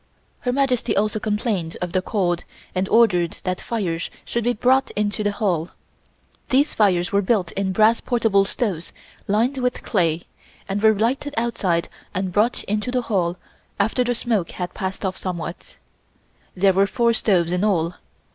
Her 0.39 0.51
Majesty 0.51 0.97
also 0.97 1.19
complained 1.19 1.77
of 1.79 1.91
the 1.91 2.01
cold 2.01 2.43
and 2.73 2.89
ordered 2.89 3.37
that 3.43 3.61
fires 3.61 4.09
should 4.25 4.43
be 4.45 4.53
brought 4.53 4.89
into 4.95 5.23
the 5.23 5.33
hall. 5.33 5.69
These 6.49 6.73
fires 6.73 7.11
were 7.11 7.21
built 7.21 7.51
in 7.51 7.71
brass 7.71 8.01
portable 8.01 8.45
stoves 8.45 8.93
lined 9.27 9.59
with 9.59 9.83
clay, 9.83 10.23
and 10.67 10.81
were 10.81 10.97
lighted 10.97 11.35
outside 11.37 11.87
and 12.15 12.33
brought 12.33 12.63
into 12.63 12.89
the 12.89 13.03
hall 13.03 13.37
after 13.79 14.03
the 14.03 14.15
smoke 14.15 14.49
had 14.53 14.73
passed 14.73 15.05
off 15.05 15.17
somewhat. 15.17 15.77
There 16.55 16.73
were 16.73 16.87
four 16.87 17.13
stoves 17.13 17.51
in 17.51 17.63
all. 17.63 17.93